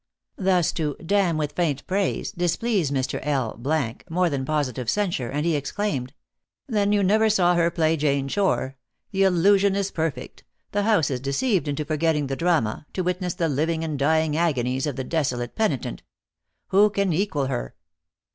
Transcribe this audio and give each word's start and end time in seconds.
Thus 0.39 0.71
to" 0.71 0.95
damn 1.15 1.37
with 1.37 1.51
faint 1.51 1.85
praise," 1.85 2.31
displeased 2.31 2.91
Mr. 2.91 3.19
L 3.21 3.55
more 4.09 4.31
than 4.31 4.45
positive 4.45 4.89
censure, 4.89 5.29
and 5.29 5.45
he 5.45 5.55
exclaimed:" 5.55 6.13
Then 6.67 6.91
you 6.91 7.03
never 7.03 7.29
saw 7.29 7.53
her 7.53 7.69
play 7.69 7.95
Jane 7.95 8.27
Shore. 8.27 8.77
The 9.11 9.21
illu 9.21 9.59
sion 9.59 9.75
is 9.75 9.91
perfect. 9.91 10.43
The 10.71 10.81
house 10.81 11.11
is 11.11 11.19
deceived 11.19 11.67
into 11.67 11.85
forgetting 11.85 12.25
the 12.25 12.35
drama, 12.35 12.87
to 12.93 13.03
witness 13.03 13.35
the 13.35 13.47
living 13.47 13.83
and 13.83 13.99
dying 13.99 14.35
agonies 14.35 14.87
of 14.87 14.95
the 14.95 15.03
desolate 15.03 15.53
penitent. 15.55 16.01
Who 16.69 16.89
can 16.89 17.13
equal 17.13 17.45
her?" 17.45 17.75